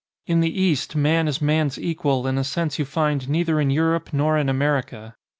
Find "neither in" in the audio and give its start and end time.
3.29-3.69